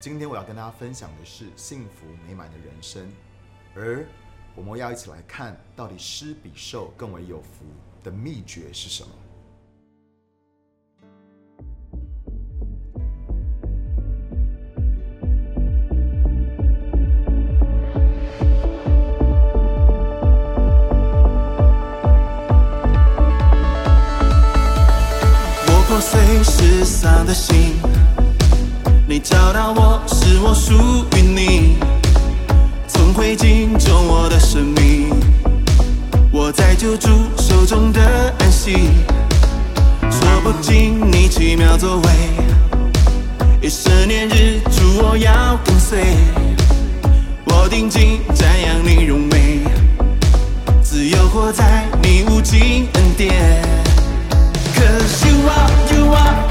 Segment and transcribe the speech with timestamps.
[0.00, 3.10] 今天我要跟大家分享的是幸福美满的人生，
[3.74, 4.06] 而
[4.54, 7.64] 我们要一起来看到底施比受更为有福
[8.04, 9.08] 的秘诀是什么。
[25.66, 27.74] 我破碎失丧的心，
[29.10, 30.74] 你找到我，是我属
[31.16, 31.78] 于你，
[32.86, 35.08] 从灰烬中我的生命，
[36.30, 37.08] 我在救主
[37.38, 38.02] 手中的
[38.38, 38.90] 安息，
[40.10, 42.10] 说不尽你奇妙作为，
[43.62, 46.04] 一十年日主我要跟随，
[47.46, 49.60] 我定睛瞻仰你荣美，
[50.82, 53.32] 自由活在你无尽恩典。
[54.74, 56.47] Cause you are, you are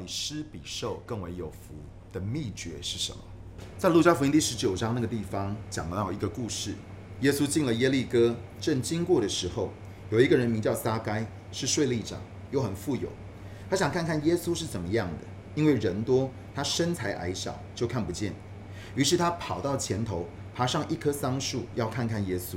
[0.00, 1.74] 底施比受更为有福
[2.10, 3.18] 的秘诀是什么。
[3.76, 6.74] 在路加福音第十九章那个地方讲到一个故事，
[7.20, 9.70] 耶稣进了耶利哥，正经过的时候，
[10.10, 12.18] 有一个人名叫撒该，是税吏长，
[12.50, 13.10] 又很富有。
[13.68, 15.24] 他想看看耶稣是怎么样的，
[15.54, 18.32] 因为人多，他身材矮小，就看不见。
[18.94, 22.56] 于是他跑到前头，爬上一棵桑树，要看看耶稣，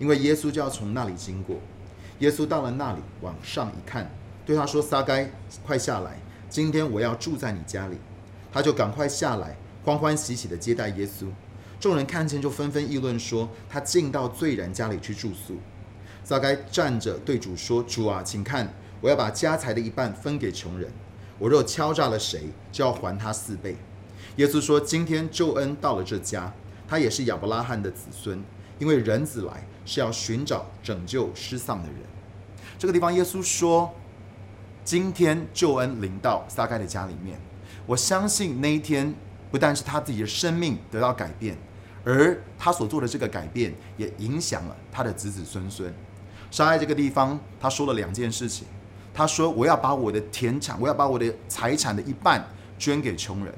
[0.00, 1.56] 因为耶稣就要从那里经过。
[2.18, 4.10] 耶稣到了那里，往上一看，
[4.44, 5.30] 对他说：“撒该，
[5.64, 6.18] 快下来，
[6.50, 7.96] 今天我要住在你家里。”
[8.52, 11.26] 他就赶快下来，欢欢喜喜地接待耶稣。
[11.78, 15.56] 众人看见，就纷纷议论说：“他进到罪人家里去住宿。”
[16.24, 20.92] 撒该站着对主说：“主啊，请看，我要把家财的一半分给穷人。
[21.38, 23.76] 我若敲诈了谁，就要还他四倍。”
[24.36, 26.52] 耶稣说：“今天救恩到了这家，
[26.86, 28.42] 他也是亚伯拉罕的子孙，
[28.78, 31.98] 因为人子来是要寻找拯救失丧的人。”
[32.78, 33.94] 这个地方耶稣说，
[34.90, 37.40] 今天救恩临到撒该的家里面，
[37.86, 39.14] 我相信那一天
[39.48, 41.56] 不但是他自己的生命得到改变，
[42.04, 45.94] 而他所做的这个改变也影响了他的子子孙孙。
[46.50, 48.66] 撒该这个地方，他说了两件事情，
[49.14, 52.44] 他说我要把我的田产，我要把我的财产的一半
[52.76, 53.54] 捐给穷人。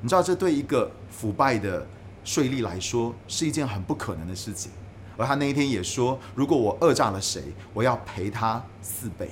[0.00, 1.84] 你知道，这对一个腐败的
[2.22, 4.70] 税吏来说是一件很不可能的事情。
[5.16, 7.42] 而他那一天也说，如果我讹诈了谁，
[7.74, 9.30] 我要赔他四倍。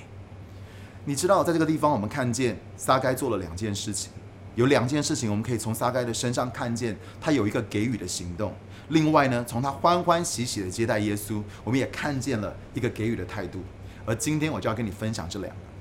[1.07, 4.11] 你知道，在这个地方，我们看见撒该做了两件事情，
[4.55, 8.55] 有两件事情我们可以从撒该的身上看见他有一个给予的行动。
[8.89, 13.61] 另外呢，从他欢欢喜喜的接待耶稣，我们也看见了一个给予的态度。
[14.07, 15.74] 而今天我就要跟你分享这两个。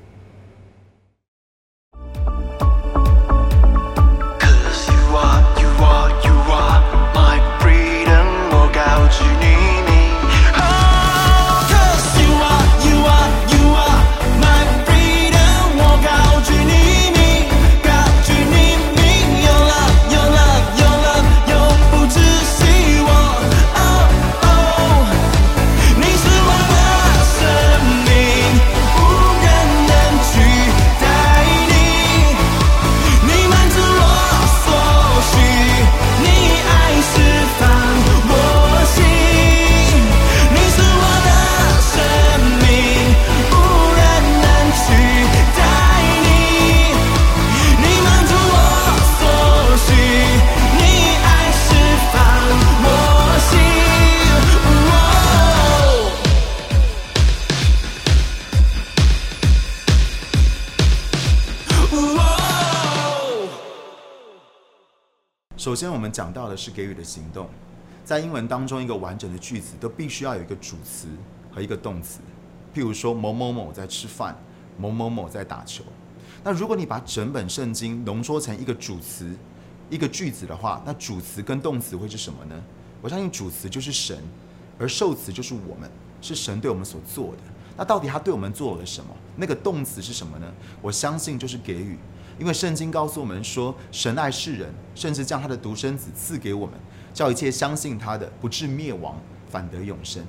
[65.74, 67.50] 首先，我们讲到的是给予的行动，
[68.06, 71.08] 在英文当中，一个完整的句子都必须要有一个主词
[71.52, 72.20] 和一个动词。
[72.76, 74.38] 譬如说，某某某在吃饭，
[74.78, 75.84] 某某某在打球。
[76.44, 79.36] 那如果你把整本圣经浓缩成一个主词、
[79.90, 82.54] 一个句子的话，那主词跟动词会是什么呢？
[83.02, 84.16] 我相信主词就是神，
[84.78, 85.90] 而受词就是我们，
[86.22, 87.42] 是神对我们所做的。
[87.76, 89.10] 那到底他对我们做了什么？
[89.36, 90.46] 那个动词是什么呢？
[90.84, 91.98] 我相信就是给予。
[92.40, 96.76] 因为圣经告诉我们说，神爱世人，甚至将他的独生子赐给我们，
[97.14, 99.20] 叫一切相信他的不至灭亡，
[99.50, 100.24] 反得永生。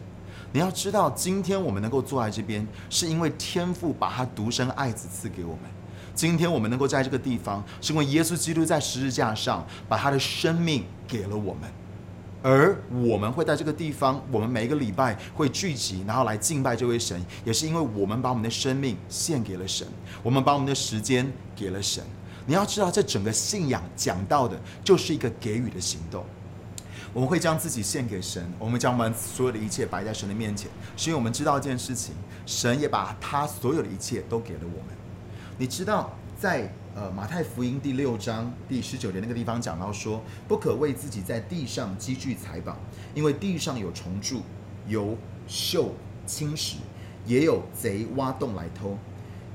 [0.53, 5.63] 你要知道，今天我们能够坐在这边，是因为天父把他独生爱子赐给我们。
[6.15, 11.63] 今天我们能够在这个地方，是因为耶稣基督在十字架上把他的生命给了我们。
[12.45, 19.89] 而我们会在这个地方，我们每一个礼拜会聚集，然后来敬拜这位神，也是因为我们把我们的生命献给了神，
[20.23, 21.27] 我们把我们的时间
[21.57, 22.05] 给了神。
[22.45, 26.23] 你要知道，这整个信仰讲到的就是一个给予的行动。
[27.15, 32.15] 我们会将自己献给神，我们将我们所有的一切摆在神的面前，是因为我们知道一件事情，
[32.45, 34.95] 神也把他所有的一切都给了我们。
[35.57, 42.77] 你知道，在呃马太福音第六章第十九节那个地方讲到说，不可为自己在地上积聚财宝，
[43.15, 44.43] 因为地上有虫蛀，
[44.87, 45.19] 有
[45.49, 45.89] 锈
[46.25, 46.77] 侵蚀，
[47.27, 48.97] 也有贼挖洞来偷。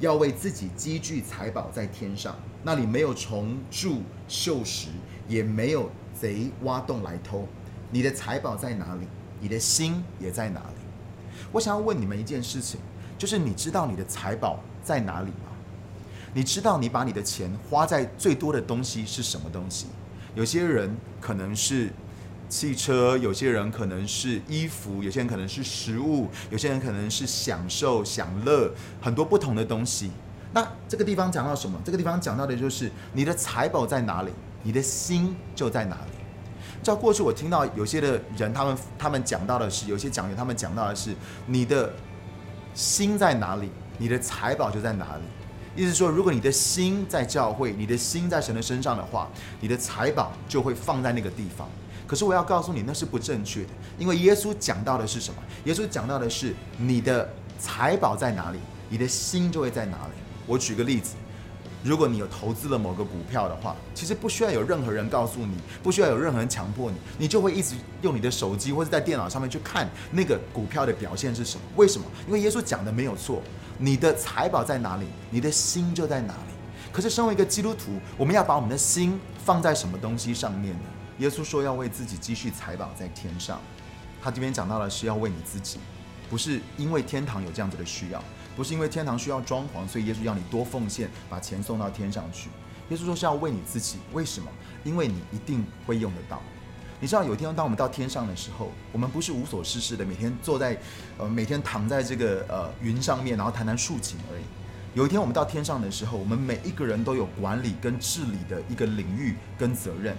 [0.02, 4.88] 要为自己积聚财宝在天上，那里没有虫蛀锈蚀，
[5.30, 7.48] 也没有贼挖洞来偷。
[7.90, 9.08] 你的财宝在哪里？
[9.40, 11.38] 你的心也在哪里？
[11.54, 12.82] 我想要问你们一件事情，
[13.18, 15.49] 就是你知道你的财宝在哪里吗？
[16.34, 19.88] 你知道你把你的钱花在最多的东西是什么东西？
[20.36, 21.90] 有些人可能是
[22.48, 28.72] 汽车，有些人可能是衣服，有些人可能是食物，有些人可能是享受、享乐，
[29.02, 30.12] 很多不同的东西。
[30.54, 31.80] 那这个地方讲到什么？
[31.84, 34.32] 这个地方讲到的就是你的财宝在哪里，
[34.64, 36.12] 你的心就在哪里。
[36.82, 41.14] 照过去我听到有些的人，他们他们讲到的是，有些讲员他们讲到的是，
[41.46, 41.92] 你的
[42.74, 45.24] 心在哪里，你的财宝就在哪里。
[45.76, 49.30] 意思说，如果你的心在教会，你的心在神的身上的话，
[49.62, 51.70] 你的财宝就会放在那个地方。
[52.08, 55.42] 可是我要告诉你，那是不正确的，因为耶稣讲到的是什么？
[55.66, 58.58] 耶稣讲到的是你的财宝在哪里，
[58.90, 60.14] 你的心就会在哪里。
[60.48, 61.14] 我举个例子，
[61.84, 71.64] 如果你有投资了某个股票的话，其实不需要有任何人告诉你，不需要有任何人强迫你，你就会一直用你的手机或者在电脑上面去看那个股票的表现是什么。
[71.76, 72.06] 为什么？
[72.28, 73.42] 因为耶稣讲的没有错，
[73.78, 76.54] 你的财宝在哪里，你的心就在哪里。
[76.92, 80.84] 可是身为一个基督徒，我们要把我们的心放在什么东西上面呢？
[81.20, 83.62] 耶稣说要为自己积蓄财宝在天上，
[84.22, 85.80] 他这边讲到的是要为你自己，
[86.30, 88.24] 不是因为天堂有这样子的需要，
[88.60, 92.50] 不是因为天堂需要装潢，所以耶稣要你多奉献，把钱送到天上去。
[92.90, 94.52] 耶稣说是要为你自己，为什么？
[94.84, 96.42] 因为你一定会用得到。
[97.00, 100.78] 你知道，有一天当我们到天上的时候，我们不是无所事事的，每天坐在，
[101.18, 104.44] 呃，每天躺在这个呃云上面，然后谈谈竖琴而已。
[104.94, 110.14] 有一天我们到天上的时候，我们每一个人都有管理跟治理的一个领域跟责任。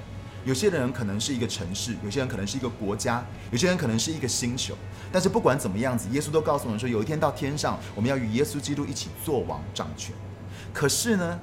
[0.47, 4.75] 有些人可能是一个城市，有些人可能是一个国家，有些人可能是一个星球。
[5.12, 10.14] 但是不管怎么样子，耶稣都告诉我们说，有一天到天上，我们要与耶稣基督一起做王掌权。
[10.73, 11.38] 可是呢，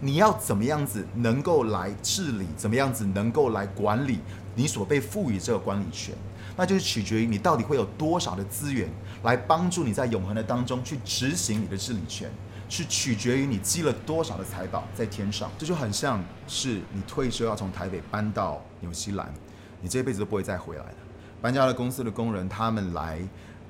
[0.00, 4.20] 你要怎么样子能够来治理，怎么样子能够来管理
[4.54, 6.14] 你所被赋予这个管理权？
[6.56, 8.88] 那就是取决于你到底会有多少的资源
[9.22, 12.30] 来帮助你在永恒的当中去执行你的治理权。
[12.68, 19.32] 是取决于你积了多少的财宝在天上，这就很像是你退休要从台北搬到纽西兰，
[19.80, 20.94] 你这辈子都不会再回来了。
[21.40, 23.20] 搬家的公司的工人他们来，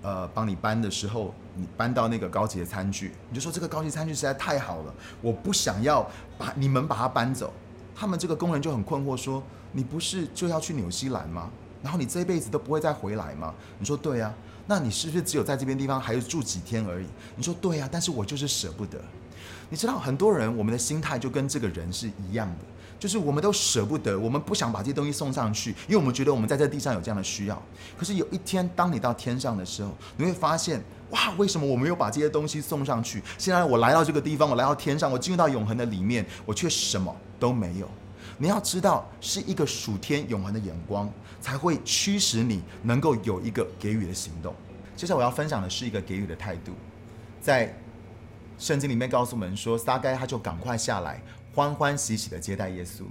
[0.02, 6.08] 呃，帮你搬的时候，你搬到那个高级的餐具，你就说这个高级餐具实在太好了，我不想要
[6.38, 7.52] 把你们把它搬走。
[7.94, 9.42] 他们这个工人就很困惑说
[9.72, 11.50] ：“你不是就要去纽西兰吗？
[11.82, 14.32] 然后你这一辈子都不会再回来吗？”你说：“对呀。”
[14.68, 17.06] 那你是不是只有在这边地方还是住几天而已？
[17.36, 18.98] 你说对呀，但是我就是舍不得。
[19.70, 22.64] 你知道很多人我们的心态就跟这个人是一样的，
[22.98, 27.62] 就是我们都舍不得，我们不想把这些东西送上去，因为我们觉得我们在这地上有这样的需要。
[27.96, 33.22] 可是有一天，当你到天上的时候，你会发现，哇，为什么我没有把这些东西送上去？
[33.38, 37.88] 现在我来到这个地方，我来到天上，我进入到永恒的里面，我却什么都没有。
[38.38, 41.10] 你要知道，是一个属天永恒的眼光，
[41.40, 44.54] 才会驱使你能够有一个给予的行动。
[44.96, 46.72] 接下来我要分享的是一个给予的态度，
[47.40, 47.74] 在
[48.58, 51.22] 圣经里面告诉我们说，撒该他就赶快下来，
[51.56, 53.04] 欢欢喜喜的接待耶稣。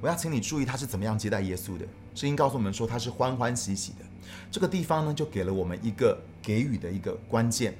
[0.00, 1.84] 我要请你注意他是怎么样接待耶稣的。
[2.14, 4.04] 圣经告诉我们说，他是欢欢喜喜的。
[4.52, 7.76] 这个地方呢，就给了我们一个给予的一个关键。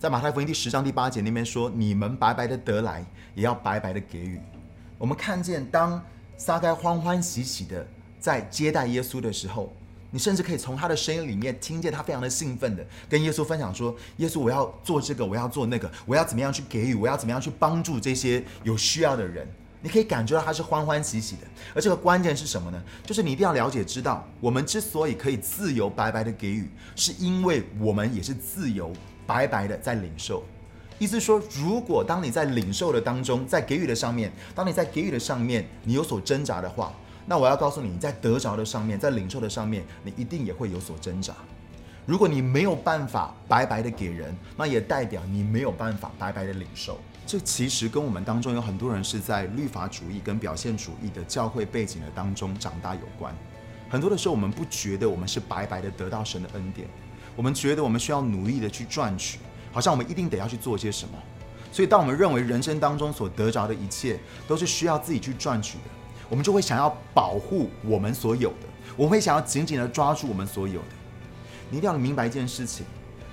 [0.00, 4.40] 在马太福音第十章第八节那边说：“你们白白的得来，也要白白的给予。”
[4.98, 6.02] 我们看见当。
[6.34, 7.86] 撒该欢欢喜喜的
[8.18, 9.72] 在接待耶稣的时候，
[10.12, 19.44] 你甚至可以从他的声音里面听见他非常的兴奋的跟耶稣分享说：“耶稣，我要做这个，我要做那个，我要怎么样去给予，我要怎么样去帮助这些有需要的人。”
[19.84, 21.42] 你可以感觉到他是欢欢喜喜的。
[21.74, 22.80] 而这个关键是什么呢？
[23.04, 28.92] 就是你一定要了解知道，我们之所以可以自由白白的给予，是因为我们也是自由
[29.26, 30.44] 白白的在领受。
[31.00, 36.94] 意思说，如果当你在领受的当中，在给予的上面，当你在给予的上面，你有所挣扎的话，
[37.26, 41.34] 那我要告诉你，在得着的上面，在领受的上面，你一定也会有所挣扎。
[42.04, 46.98] 如果你没有办法白白的给人，那也代表你没有办法白白的领受。
[47.24, 53.32] 这其实跟我们当中有很多人是在律法主义跟表现主义的教会背景的当中长大有关。
[53.88, 56.88] 很多的时候，我们不觉得我们是白白的得到神的恩典，
[57.36, 59.38] 我们觉得我们需要努力的去赚取。
[59.70, 61.14] 好像我们一定得要去做些什么，
[61.70, 65.84] 所以当我们认为人生当中所得着的一切都是需要自己去赚取的，
[66.32, 70.88] 我们就会想要保护我们所有的，我会想要紧紧的抓住我们所有的。
[71.68, 72.86] 你一定要明白一件事情：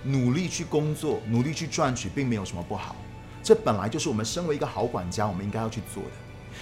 [0.03, 2.97] 努力去工作，努力去赚取，并没有什么不好。
[3.41, 6.09] 这本来就是我们身为一个好管家，我们应该要去做的。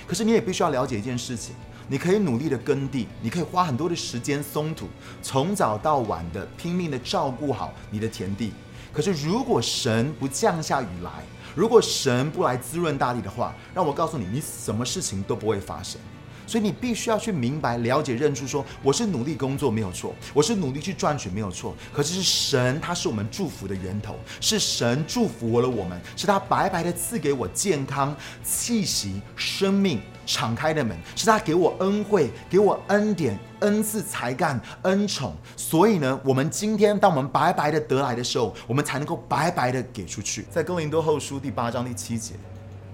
[0.06, 1.56] 可是你也必须要了解一件事情：
[1.88, 4.88] 你可以努力的耕地，你可以花很多的时间松土，
[5.24, 8.53] 从早到晚的拼命的照顾好你的田地。
[8.94, 11.10] 可是，如果神不降下雨来，
[11.56, 16.00] 如果神不来滋润大地的话，让我告诉你，你什么事情都不会发生。
[16.48, 21.75] 所以你必须要去明白、了解、认出，说我是努力工作没有错，我是努力去赚取没有错。
[21.94, 30.01] 可是是神，他是我们祝福的源头，是神祝福了我们，是他白白的赐给我健康、气息、生命。
[30.30, 35.34] 敞开的门是他给我恩惠，给我恩典、恩赐、才干、恩宠。
[35.56, 40.46] 所以呢，我们今天当我们白白的得来的时候，我们才能够白白的给出去。
[40.51, 42.34] 在哥林多后书第八章第七节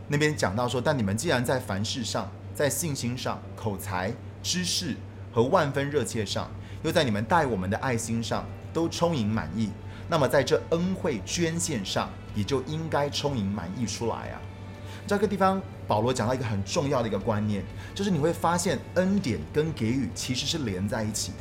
[0.07, 4.95] 那边讲到说：“但你们既然在凡事上，在信心上、口才、知识
[5.31, 6.50] 和万分热切上，
[6.83, 9.69] 又在你们待我们的爱心上都充盈满意，
[10.07, 14.41] 那么在这恩惠捐献上，也就应该充盈满意出来啊。”
[15.05, 17.62] 这个地方，保罗讲到一个很重要的一个观念，
[17.93, 21.38] 就是你会发现恩典跟给予其实是连在一起的。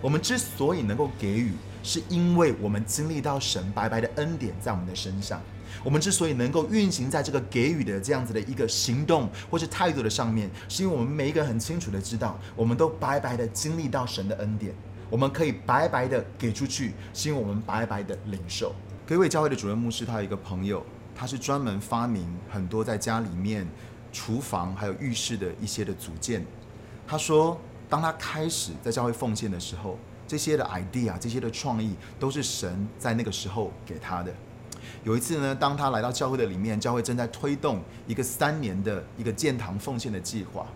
[0.00, 1.52] 我们之所以能够给予，
[1.82, 5.40] 是因为我们经历到神白白的恩典在我们的身上。
[5.84, 14.74] 我们之所以能够运行在这个给予的这样子的一个行动或是态度的上面，是因为我们每一个很清楚的知道，我们都白白的经历到神的恩典，
[15.08, 18.74] 我们可以白白的给出去，是因为我们白白的领受。
[19.06, 20.84] 各位教会的主任牧师，他有一个朋友。
[21.20, 23.66] 他是专门发明很多在家里面
[24.12, 26.46] 厨房还有浴室的一些的组件。
[27.08, 29.98] 他说，当他开始在教会奉献的时候，
[30.28, 34.32] 这些的 idea、这些的创意都是神在那个时候给他的。
[35.08, 40.66] 有一次呢，当他来到教会的里面，教会正在推动一个三年的一个建堂奉献的计划。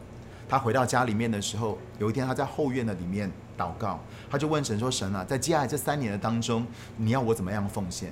[0.48, 8.10] 他回到家里面的时候，有一天他在后院的里面祷告，他就问神说：“神啊，在接下来这三年的当中，你要我怎么样奉献？”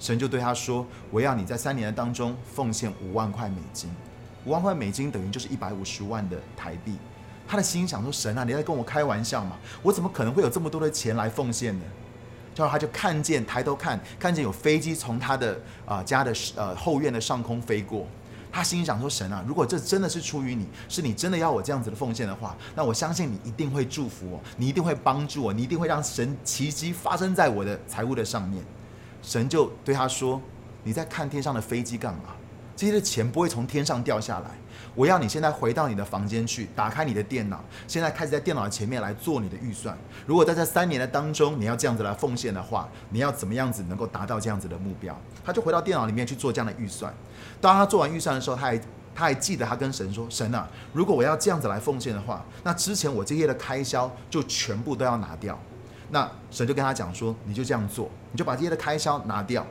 [0.00, 3.88] 神就对他说：“我要你在三年的当中奉献五万块美金，
[4.46, 6.96] 五万块美金等于就是一百五十万的台币。”
[7.46, 9.56] 他的心想说：“神啊，你在跟我开玩笑吗？
[9.84, 11.84] 我怎么可能会有这么多的钱来奉献呢？”
[12.56, 18.06] 然后他就看见抬头看，看见有飞机从他的啊家的呃后院的上空飞过。
[18.52, 28.64] 他心里想说：“神啊，如果这真的是出于你，是你真的要我这样子的奉献的话，那我相信你一定会祝福我，你一定会帮助我，你一定会让神奇迹发生在我的财务的上面。”
[29.22, 30.42] 神就对他说
[30.82, 32.34] ：“你在看天上的飞机干嘛？
[32.80, 34.50] 这些钱不会从天上掉下来。
[34.94, 39.96] 我要你现在回到你的房间去，打开你的电脑，现在开始在电脑前面来做你的预算。
[40.26, 47.12] 如果在这三年的当中，你要这样子来奉献的话，你要怎么样子能够达到这样子的目标？”他就回到电脑里面去做这样的预算。
[47.60, 48.78] 当他做完预算的时候，他还
[49.14, 55.58] 他还记得他跟神说：“神啊，如果我要这样子来奉献的话，那之前我这些的开销就全部都要拿掉。”
[56.10, 59.66] 那神就跟他讲说：“你就这样做，你就把这些的开销拿掉，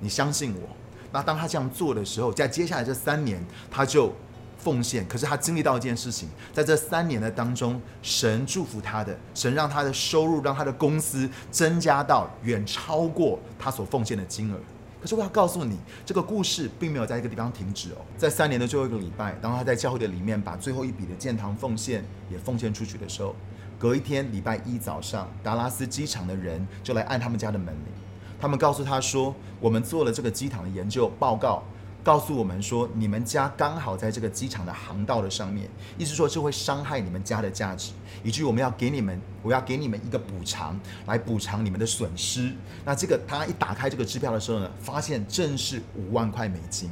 [0.00, 0.68] 你相信我。”
[1.12, 4.12] 那当他这样做的时候，在接下来这三年，他就
[4.58, 5.06] 奉献。
[5.08, 14.56] 可是他经历到一件事情，在这三年的当中，神祝福他的，神让他的收入，让他的公司增加到远超过他所奉献的金额。
[15.00, 17.96] 可是我要告诉你，这个故事并没有在一个地方停止哦。
[18.18, 23.34] 在三年的最后一个礼拜，当他在教会的里面把最后一笔的建堂奉献也奉献出去的时候，
[23.78, 27.92] 隔一天礼拜一早上，达拉斯机场的人就来按他们家的门铃。
[28.40, 31.62] 他们告诉他说：“我们做了这个机场的研究报告。”
[32.02, 35.68] 告诉我们说，你们家刚好在这个机场的航道的上面，
[35.98, 37.92] 意思说这会伤害你们家的价值，
[38.24, 42.54] 以至于我们要给你们，我要给你们一个补偿，来补偿你们的损失。
[42.86, 46.88] 那这个他一打开这个支票的时候呢，发现正是五万块美金。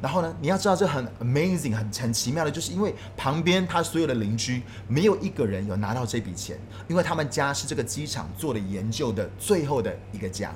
[0.00, 10.54] 然后呢，你要知道这很 amazing，很很奇妙的，就是因为旁边他所有的邻居没有一个人有拿到这笔钱，因为他们家是这个机场做的研究的最后的一个家。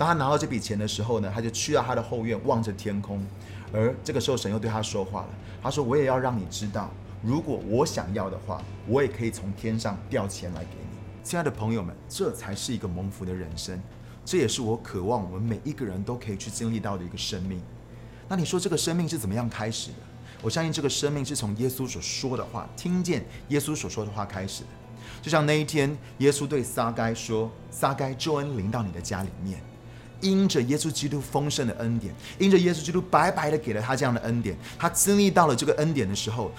[0.00, 3.22] 当他拿到这笔钱的时候呢，他就去到他的后院，望着天空。
[3.70, 5.28] 而这个时候，神又对他说话了。
[5.62, 6.88] 他说：“我也要让你知道，
[7.22, 13.78] 如果我想要的话，我也可以从天上掉钱来给你。”亲爱的朋友们，这才是一个蒙福的人生。
[14.24, 17.60] 这也是我渴望我们每一个人都可以去经历到的一个生命。
[18.26, 19.98] 那你说这个生命是怎么样开始的？
[20.40, 24.68] 我相信这个生命是从耶稣所说的话，听见耶稣所说的话开始的。
[25.20, 29.60] 就像那一天，耶稣对撒该说：“撒该，救恩临到你的家里面。”
[30.20, 36.52] 因着耶稣基督丰盛的恩典，因着耶稣基督白白的给了他这样的恩典，他经历到了这个恩典的时候，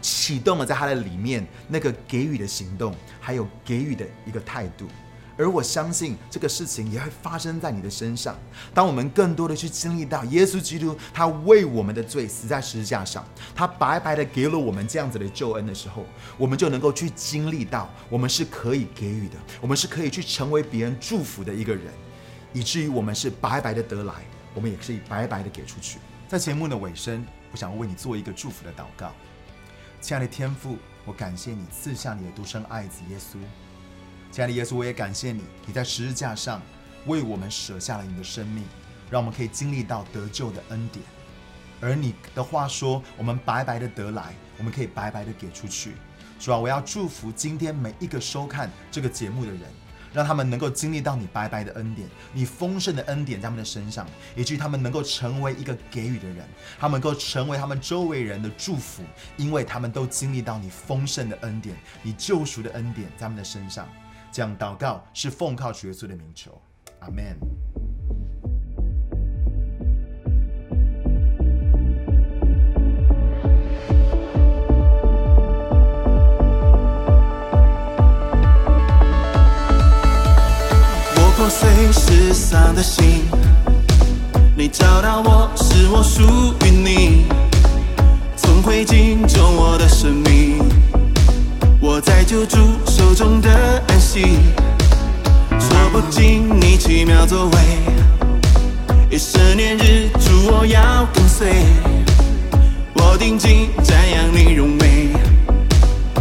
[0.00, 4.86] 启动了在他的里面那个给予的行动，还有给予的一个态度。
[5.38, 8.34] 而我相信这个事情也会发生在你的身上。
[8.72, 13.22] 当我们更多的去经历到耶稣基督他为我们的罪死在十字架上，
[13.54, 16.06] 他白白的给了我们这样子的救恩的时候，
[16.38, 21.84] 我们就能够去经历到，我们是可以给予的，我们是可以去成为别人祝福的一个人。
[22.56, 24.14] 以至于我们是白白的得来，
[24.54, 25.98] 我们也可以白白的给出去。
[26.26, 29.12] 在节目的尾声，我想为你做一个祝福的祷告。
[30.00, 33.36] 亲爱的天父，我感谢你赐下你的独生爱子耶稣。
[34.32, 36.62] 亲爱的耶稣，我也感谢你，你在十字架上
[37.04, 38.64] 为我们舍下了你的生命，
[39.10, 41.04] 让我们可以经历到得救的恩典。
[41.82, 45.92] 而你的话说，我们白白的得来，我们可以白白的给出去。
[46.40, 49.60] 主啊，我要祝福今天每一个收看这个节目的人。
[50.16, 56.42] 让他们能够经历到你白白的恩典，你丰盛的恩典在他们的身上，以至于他们能够成为一个给予的人，
[56.80, 59.02] 他们能够成为他们周围人的祝福，
[59.36, 63.86] 因为他们都经历到你丰盛的恩典，你救赎的恩典在他们的身上。
[64.32, 66.58] 这样祷告是奉靠主耶稣的名求，
[67.00, 67.85] 阿门。
[81.46, 83.22] 破碎失丧的心，
[84.56, 87.26] 你找到我，是我属于你。
[88.36, 90.58] 从灰烬中我的生命，
[91.80, 92.56] 我在救主
[92.88, 94.40] 手中的安息。
[95.60, 97.58] 说不尽你奇妙作为，
[99.08, 101.64] 一生年日主我要跟随。
[102.94, 105.10] 我定睛瞻仰你荣美，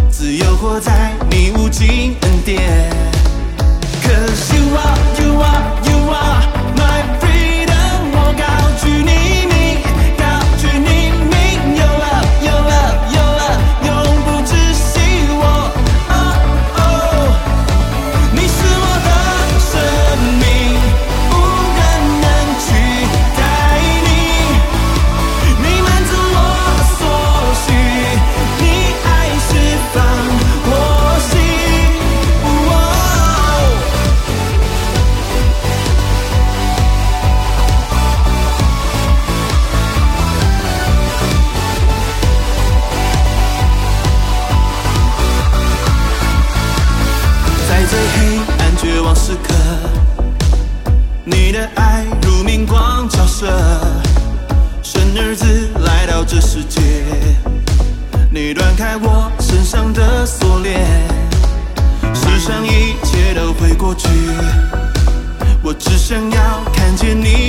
[0.07, 3.14] 自由活在你无尽恩典。
[4.05, 6.41] Cause you are, you are, you are
[6.77, 7.24] my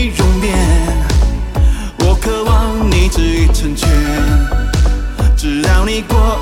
[0.09, 1.07] 容颜。
[2.01, 3.89] 我渴望你给予成全
[5.37, 6.36] 直到你过